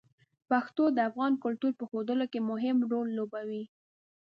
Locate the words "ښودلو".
1.89-2.25